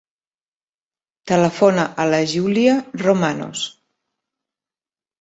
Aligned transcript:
Telefona 1.33 1.85
a 2.05 2.09
la 2.15 2.23
Giulia 2.33 2.75
Romanos. 3.05 3.71